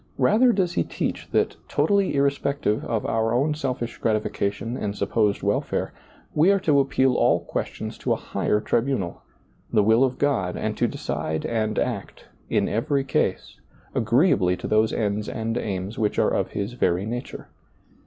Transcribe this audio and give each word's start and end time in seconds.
Rather 0.17 0.51
does 0.51 0.73
He 0.73 0.83
teach 0.83 1.29
that, 1.29 1.57
totally 1.67 2.15
irrespective 2.15 2.83
of 2.85 3.05
our 3.05 3.35
own 3.35 3.53
selfish 3.53 3.99
gratification 3.99 4.75
and 4.75 4.95
supposed 4.97 5.43
welfare, 5.43 5.93
we 6.33 6.51
are 6.51 6.59
to 6.61 6.79
appeal 6.79 7.13
all 7.13 7.41
questions 7.41 7.99
to 7.99 8.11
a 8.13 8.15
higher 8.15 8.59
tribunal, 8.59 9.21
the 9.71 9.83
will 9.83 10.03
of 10.03 10.17
God, 10.17 10.57
and 10.57 10.75
to 10.75 10.87
decide 10.87 11.45
and 11.45 11.77
act— 11.77 12.25
in 12.59 12.67
every 12.67 13.03
case— 13.03 13.59
agreeably 13.93 14.57
to 14.57 14.67
those 14.67 14.91
ends 14.91 15.29
and 15.29 15.55
aims 15.55 15.99
which 15.99 16.17
are 16.17 16.31
of 16.31 16.53
His 16.53 16.73
very 16.73 17.05
nature. 17.05 17.49